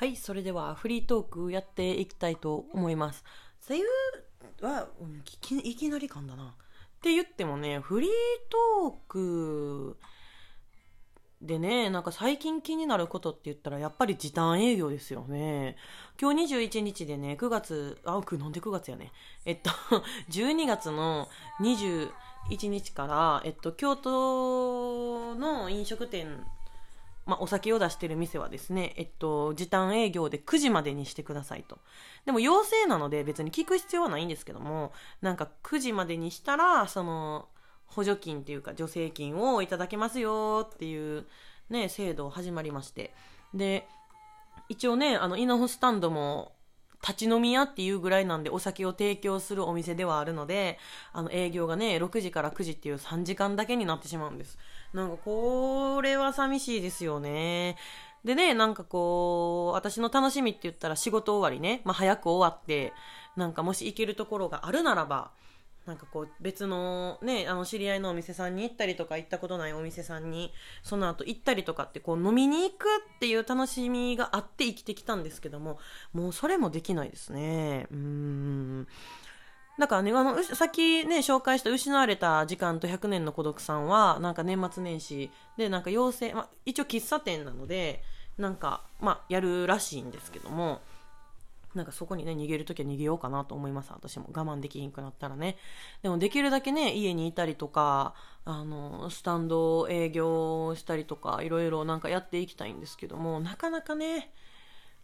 [0.00, 3.22] はい、それではフリートークやっていきたいと思います。
[3.68, 3.84] 声優
[4.62, 6.44] は、うんいきいきなり感だな。
[6.44, 6.48] っ
[7.02, 8.10] て言ってもね、フリー
[8.80, 9.98] トーク
[11.42, 15.76] でね、なんか最近気になることって言ったらやっぱり時短営業ですよね。
[16.18, 19.12] 今日21日でね、9月、あ、くなんで9月やね。
[19.44, 19.68] えっと、
[20.32, 21.28] 12月の
[21.60, 26.42] 21日から、えっと、京都の飲食店
[27.30, 31.78] まあ、お酒を出してる店はですね、えっと、時短営業で9時までにしてくださいと。
[32.26, 37.48] でも要請なので別に聞く必要はないんですけども、なんか9時までにしたら、その、
[37.86, 41.26] 補助金っていうか助成金をいただけますよっていう
[41.68, 43.14] ね、制度を始まりまして。
[43.54, 43.86] で、
[44.68, 46.52] 一応ね、あの、イノフスタンドも
[47.02, 50.78] 立ち飲み屋っていうぐらいなんでお酒を提供するお店ではあるので、
[51.12, 54.58] あの営業がね、6時から9時っていう3時間だけになってしまうんです。
[54.92, 57.76] なんかこれは寂しいですよね。
[58.24, 62.92] でね、なんかこう、私の楽しみって言ったら仕事終わりね、まあ早く終わって、
[63.36, 65.30] なんかもし行けるところがあるならば、
[65.90, 70.52] なんかこう別のね、あの知り合いのお店さんに行ったりとか行ったことないお店さんに
[70.84, 75.80] その後行ったりとかってこう飲みに行くっていう楽しみがあって生きてきたんですけども、
[76.12, 77.88] もうそれもできないですね。
[77.90, 78.86] うーん。
[79.80, 88.04] だからね、あの、さっきね、紹介した失われた時間と100年の孤独さんは、なんか年末年始で、なんか要請、まあ、一応喫茶店なので、
[88.38, 90.82] なんか、まあ、やるらしいんですけども、
[91.74, 93.92] なんかそこにね、逃げるときは逃げようかなと思います。
[93.92, 95.56] 私も我慢できひんくなったらね。
[96.02, 104.32] でもできるだけね、家にいたりとか、あの、スタンド営業したりとか、いろいろなんかやっていきたいんですけども、なかなかね、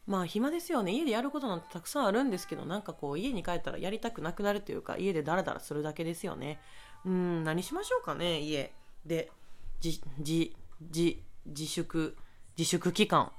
[0.07, 0.93] まあ暇ですよね。
[0.93, 6.61] 家でやることなんてたくさんあるんですけど、なんかこう家に帰ったらやりたくなくなるというか、家でダラダラするだけですよね。
[7.05, 8.73] うん、何しましょうかね、家
[9.05, 9.31] で。
[9.81, 12.17] じ、じ、じ、自粛、
[12.57, 13.31] 自粛期間。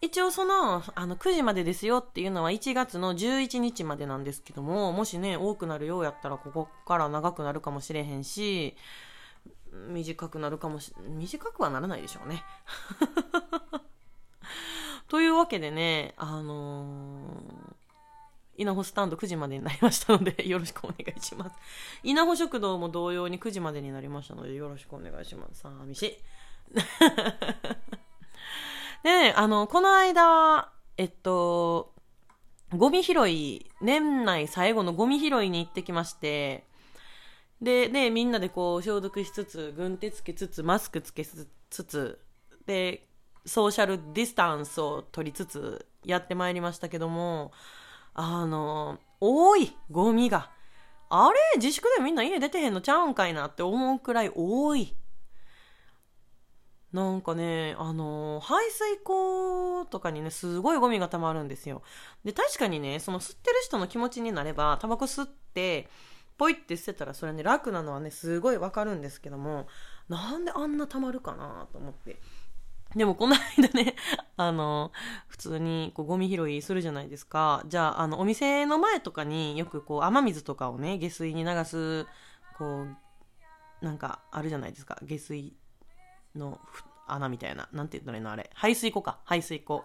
[0.00, 8.76] 一応その、あの、9時までですよっていうのは1月の11日までなんですけども、もしね、多くなるようやったらここから長くなるかもしれへんし、
[9.72, 12.44] 短くなるかもし、短くはならないでしょうね。
[15.08, 21.56] というわけでね、あのー、稲穂スタンド9時までになりましたので、 よろしくお願いします。
[22.02, 25.62] 稲穂食堂も同様に9時までになりましたので、よろしくお願いします。
[25.62, 26.18] 寂しい。
[29.02, 31.94] でね、あの、この間、えっと、
[32.76, 36.64] ゴミ拾い、年内最後のゴミ拾いに行ってきまして、
[37.62, 42.20] で、ね、みんなでこう消毒しつつ、軍手つけつつ、マスクつけつつ、
[42.66, 43.08] で、
[43.46, 47.52] ソーシャルディスタンスを取りつつやってまいりましたけども、
[48.14, 50.50] あの、多い、ゴミが。
[51.08, 51.38] あれ？
[51.56, 54.94] 自粛でみんな家出てへんのちゃうんかいなって思うくらい多い。
[56.92, 61.82] なんかね、あの排水溝とかにね、すごいゴミが溜まるんですよ。
[62.24, 65.88] で、確かにね、その吸ってる人の気持ちになれば、タバコ吸って、
[66.38, 69.66] ポイって捨てたらそれね、楽なのはね、すごいわかるんですけども、
[70.08, 72.20] なんであんな溜まるかなと思って。
[72.96, 73.94] でもこの間ね、
[74.38, 74.92] あの、
[75.26, 77.62] 普通にこうゴミ拾いするじゃないですか。
[77.66, 82.06] じゃあ、あの、お店の前とかによくこう雨水とかをね、下水に流す、
[82.56, 84.98] こう、なんかあるじゃないですか。
[85.02, 85.54] 下水
[86.34, 86.60] の
[87.06, 87.68] 穴みたいな。
[87.72, 88.50] なんて言ったらいいのあれ。
[88.54, 89.18] 排水溝か。
[89.24, 89.84] 排水溝。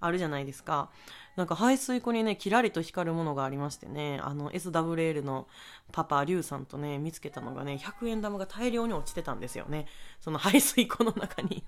[0.00, 0.90] あるじゃないですか。
[1.36, 5.46] なんか排水溝にね、キラリと光るものがありましてね、あの SWL の
[5.92, 9.86] パパ、リュウさんとね、見つけたのがね、100円玉が大量に落ちてたんですよね。
[10.20, 11.64] その排水溝の中に。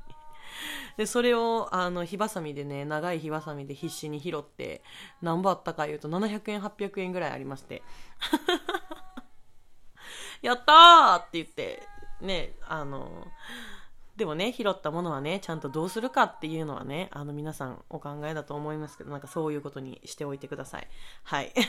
[0.97, 4.82] で、それを、あの、火ばさみでね、長い火ばさみで必死に拾って、
[5.22, 7.82] 何ぼあったか言うと700円、800円ぐらいありまして。
[10.42, 11.82] やったーって言って、
[12.20, 13.26] ね、あの、
[14.20, 20.86] でもね、拾ったものはね、ちゃんとどうするかっていうのはね、あの皆さんお考えだと思いますけど、なんかそういうことにしておいてください。
[21.22, 21.54] はい。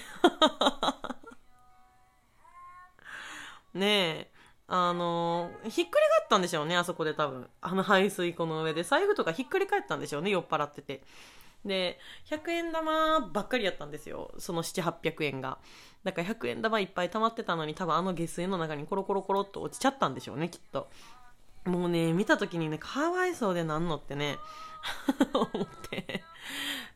[3.74, 4.30] ねえ、
[4.68, 7.50] あの、ひっくり返ったんでしょうね、あそこで多分。
[7.62, 8.84] あの排水溝の上で。
[8.84, 11.04] 財布とかひっくり返ったんでしょうね、酔っ払ってて。
[11.64, 14.34] で、100円玉ばっかりやったんですよ。
[14.40, 15.58] その7、800円が。
[16.04, 20.90] だから100円玉いっぱい溜まってたのに多分あの下水の中にコロコロコロっと落ちちゃったんでしょうね、きっと。
[21.66, 24.38] もうね、見た時にね、かわいそうでなんのってね、
[25.34, 26.24] 思って。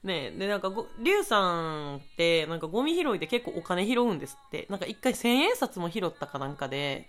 [0.03, 4.65] ねで、なんかご、リュウさんって、なんかゴミ拾いで結構お金拾うんですって。
[4.69, 7.07] なんか一回千円札も拾ったかなんかで、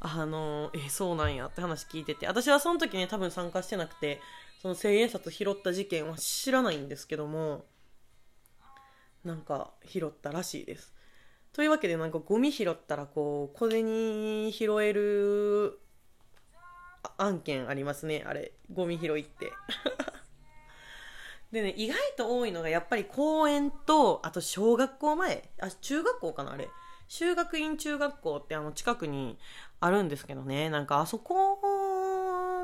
[0.00, 4.20] あの、え、そうなんやって話聞いてて、私はその時ね、多分参加してなくて、
[4.60, 7.64] その千円札拾った事件は知らないんですけども、
[9.24, 10.92] なんか拾ったらしいです。
[11.52, 15.78] というわけで、なんかゴミ拾ったら、こう、小銭拾える
[17.18, 18.52] 案件ありますね、あれ。
[18.72, 19.52] ゴミ拾いって。
[21.50, 26.68] でね、意外と多いのがやっぱり公園と、あと小学校前、あ、中学校かなあれ。
[27.08, 29.38] 修学院中学校ってあの近くに
[29.80, 31.58] あるんですけどね、なんかあそこ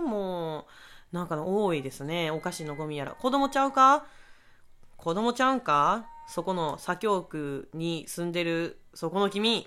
[0.00, 0.66] も、
[1.12, 2.30] なんか多いですね。
[2.30, 3.12] お菓子のゴミやら。
[3.12, 4.06] 子供ちゃうか？
[4.96, 6.06] 子供ちゃうんか？
[6.28, 9.66] そこの左京区に住んでる、そこの君。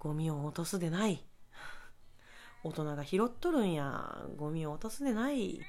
[0.00, 1.22] ゴミを落とすでない。
[2.64, 4.24] 大人が拾っとるんや。
[4.36, 5.60] ゴミを落とすでない。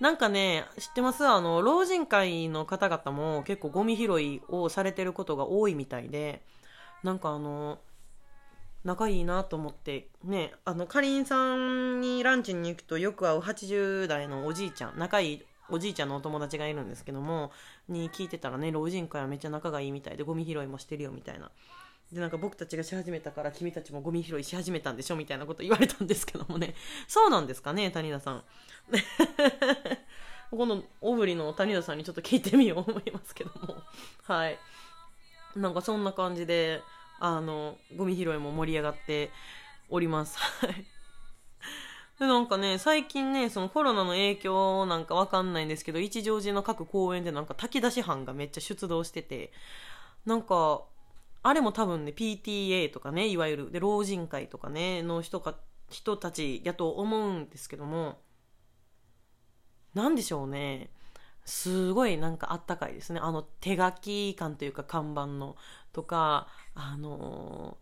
[0.00, 1.26] なんかね、知ってます？
[1.26, 6.42] あの、老人会の方々も結構ゴミ拾いをされてることが多いみたいで、
[7.02, 7.78] なんかあの、
[8.84, 17.52] 仲いいなと思ってねあのかりんさんにランチに行くとよく会う80代のおじいちゃん仲いいおじいちゃんのお友達がいるんですけども
[17.88, 21.52] に聞いてたらね老人会はめっちゃ仲がいいみたいでゴミ拾いもしてるよみたいな
[22.12, 26.74] でなんか僕たちがし始めたから君たちもゴミ拾いし始めたんでしょみたいなこと言われたんですけどもね
[27.08, 28.44] そうなんですかね谷田さん
[30.50, 33.82] このオブリの谷田さんにちょっと聞いてみよう思いますけども
[34.24, 34.58] はい
[35.56, 36.82] なんかそんな感じで
[37.24, 39.30] あの、ゴミ拾いも盛り上がって
[39.88, 40.36] おります。
[40.40, 40.84] はい。
[42.18, 49.52] で、なんかね、最近ね、そのコロナの影響なんかわかんないんですけど、一乗寺の各公園でなんか炊き出し班がめっちゃ出動してて、
[50.26, 50.82] なんか、
[51.42, 55.56] あれも多分ね、PTA とかね、いわゆる、で、老人会とかね、の人か、
[55.90, 58.20] 人たちやと思うんですけども、
[59.94, 60.90] なんでしょうね。
[61.44, 63.20] すごいなんかあったかいですね。
[63.20, 65.56] あの手書き感というか看板の
[65.92, 67.76] とか、あの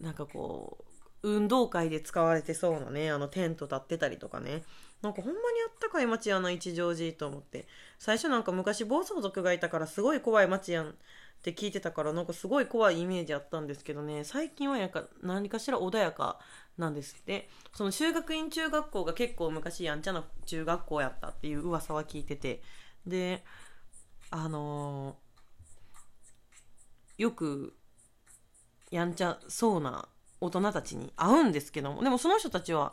[0.00, 0.86] ー、なんかこう、
[1.22, 4.62] 運動会で使われてそうなね、あのテント立ってたりとかね。
[5.02, 7.66] なんかほんまにあったかい街やな、一乗寺と思って。
[7.98, 10.94] 最初なんか昔暴走族がいたからすごい怖い街やん
[11.38, 16.38] って聞いてたからなんかすごい怖いイメージあったんですけどね、最近はやか何かしら穏やか
[16.76, 17.48] なんですって。
[17.74, 22.62] その修学院中学校が結構昔やんちゃな中学校やったっていう噂は聞いてて。
[23.06, 23.44] で、
[24.30, 27.76] あのー、よく
[28.90, 30.08] やんちゃそうな
[30.40, 32.92] 大人たちに会うんですけども、でもその人たちは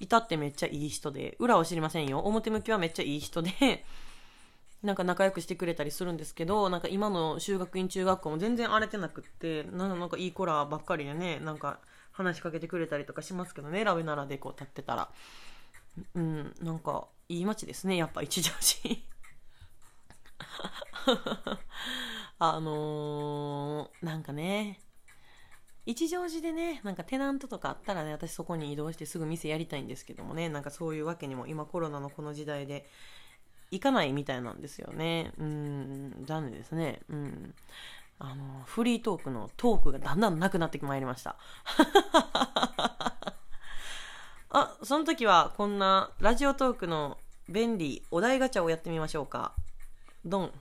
[0.00, 2.20] いたってめっちゃいい人で、裏は知りませんよ。
[2.20, 3.50] 表向きはめっちゃいい人で、
[4.82, 11.80] なんか仲良くしてくれたりするんですけど、なんか今の修学院中学校も全然荒れてなくって、なんかいい子らばっかりでね、なんか
[12.12, 15.10] 話しかけてくれたりとかしますけどね、ラベナラでこう立ってたら。
[16.14, 18.96] うん、なんかいい街ですね、やっぱ一条寺。
[22.38, 24.80] あのー、なんかね、
[25.86, 32.88] 一乗寺でね、なんかテナントとかあったらね、私そこに移動してすぐ店やりたいんですけどもね、なんかそういうわけにも今コロナのこの時代で
[33.70, 35.32] 行かないみたいなんですよね。
[35.38, 37.00] うん、残念ですね。
[37.08, 37.54] うん。
[38.18, 41.36] あの、フリートークのトークがだんだんなくなってまいりました。
[44.50, 47.18] あ、その時はこんなラジオトークの
[47.48, 49.54] 便利お題ガチャをやってみましょうか。
[50.24, 50.52] ドン。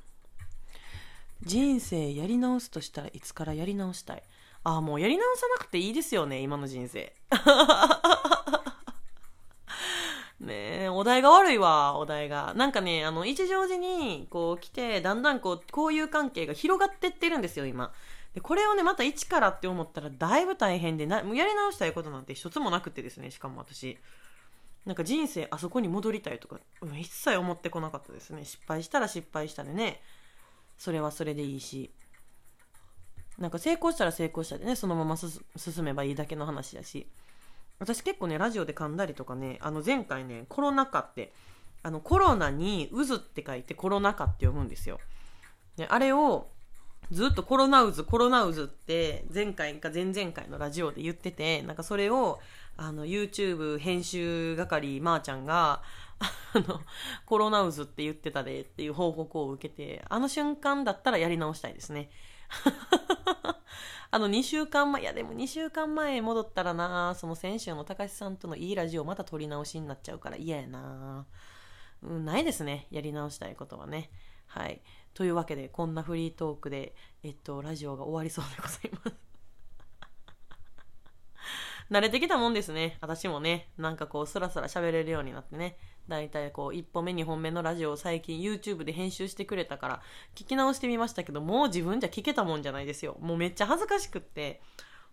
[1.41, 4.23] 人生やり直すとしたらいつからやり直したい？
[4.63, 7.13] ああ、もうやり直さなくていいですよね、今の人生。
[10.39, 12.53] ねえ、お題が悪いわ、お題が。
[12.57, 17.93] なんかね、あの、一乗寺に、こう来て、だんだんこう、交友関係が広がってってるんですよ、今。
[18.33, 23.97] で、これをね、また一からって思ったら、だいぶ大変で、な、もうやり直したいことなんて一つもなくてですね、しかも私。
[24.85, 28.43] なんか人生あそこに戻りたいとか、うん、一切思ってこなかったですね。
[28.43, 30.01] 失敗したら失敗したでね、
[30.77, 31.91] それはそれでいいし。
[33.37, 35.31] なんか成功したら成功したでね、そのまま進
[35.85, 37.07] めばいいだけの話やし。
[37.79, 41.33] 私結構ね、ラジオで噛んだりとかね、あの前回ね、コロナ禍って、
[41.81, 44.99] あのコロナに渦って書いてコロナ禍って読むんですよ。
[45.77, 46.49] であれを
[47.11, 52.39] ずっとコロナ渦、コロナ渦って前回か前々回のラジオで言ってて、なんかそれを
[52.77, 55.81] あの YouTube 編集係まーちゃんが、
[56.53, 56.81] あの、
[57.25, 62.09] コロナ渦って言ってたでっていう報告を受けて、あの瞬間だったらやり直したいですね。
[64.11, 71.27] あの2週間前、いやでも2週間前戻ったらな、その先週の高橋さんとのいいラジオまた撮り直しになっちゃうから嫌やな。
[72.01, 72.87] うん、ないですね。
[72.89, 74.09] やり直したいことはね。
[74.47, 74.81] はい。
[75.13, 79.17] というわけで、こんなフリートークで、えっと、ラジオが終わりそうでございます。
[81.91, 82.97] 慣れてきたもんですね。
[83.01, 85.77] 私もね、なんかこう、スラスラ喋れるようになってね。
[86.09, 90.01] だいたいこう、1本目、2本目のラジオを最近 YouTube で編集してくれたから、
[90.35, 93.17] 聞き直してみましたけど、もう自分じゃ聞けたもんじゃないですよ。
[93.21, 94.61] もうめっちゃ恥ずかしくって、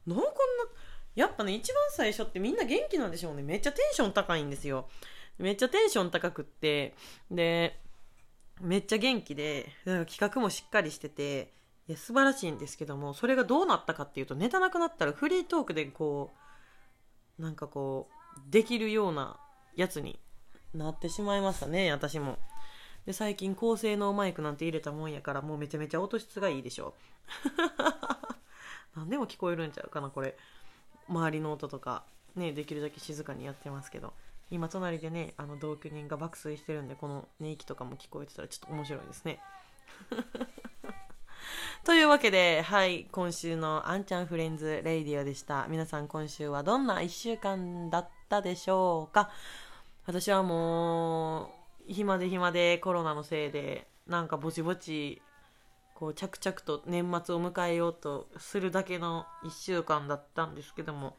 [0.07, 0.33] なんこんな、
[1.15, 3.43] やっぱね、一番最初ってみんな元気なんでしょうね。
[3.43, 4.88] めっちゃテンション高いんですよ。
[5.38, 6.95] めっちゃテンション高くって、
[7.31, 7.81] で、
[8.61, 11.55] めっちゃ元気で、企画もしっかりしてて、
[11.88, 16.33] いや素晴らしいんですけども、それがどうなったかっていうと、ネタなくなったらフリートークでこ
[17.38, 19.38] う、なんかこうできるような
[19.76, 20.19] やつに
[20.78, 22.38] なってしまいましたね私も。
[23.06, 26.95] で最近高性能マイクなんて入れたもんやからもうめちゃめちゃ音質がいいでしょ。
[28.97, 30.37] 何でも聞こえるんちゃうかなこれ。
[31.09, 32.04] 周りの音とか
[32.35, 34.12] ねできるだけ静かにやってますけど。
[34.50, 39.40] 今隣でねあの同居人が爆睡してるんでこの寝息とかも聞こえてたらちょっと面白いですね。
[41.85, 45.66] というわけで、はい、今週のあんちゃんフレンズレイディオでした。
[45.68, 49.30] 皆さん今週はどんな1週間だったでしょうか？
[50.06, 51.50] 私はも
[51.88, 55.20] う、暇で暇でコロナのせいで、なんかぼちぼち、
[55.94, 61.16] こう着々と年末を迎えようとするだけの1週間だったんですけども、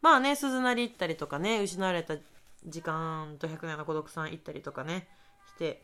[0.00, 2.16] まあね、鈴なり行ったりとかね、失われた
[2.64, 5.08] 時間と100年の孤独さん行ったりとかね、
[5.48, 5.82] して、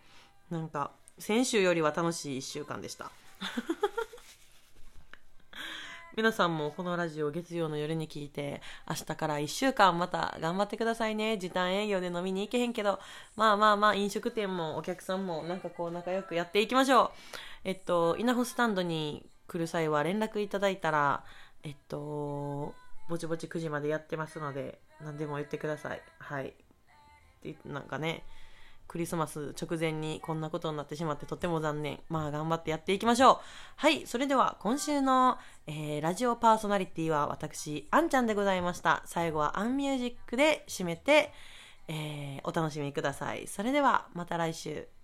[0.48, 3.10] なんか、先週よりは楽しい1週間でした。
[6.16, 11.36] 皆さんもこのラジオ月曜の夜に聞いて、明日から1週間また頑張ってくださいね。
[11.36, 12.98] 時短営業で飲みに行けへんけど、
[13.36, 17.10] まあまあまあ飲食店もお客さんもなんかこう仲良くやっていきましょう。
[17.64, 21.22] えっと、稲穂スタンドに来る際は連絡いただいたら、
[21.64, 22.72] えっと、
[23.10, 26.00] ぼちぼち9時までやってますので、何でも言ってください。
[26.18, 26.54] はい。
[27.66, 28.24] なんかね、
[28.88, 32.00] クリスマス直前にこんなことになってしまってとても残念。
[32.08, 33.38] まあ頑張ってやっていきましょう。
[33.76, 39.02] はい、それでは今週の、えー、ラジオパーソナリティは私、あんちゃんでございました。
[39.06, 41.32] 最後はアンミュージックで締めて、
[41.88, 43.46] えー、お楽しみください。
[43.46, 44.95] それではまた来週。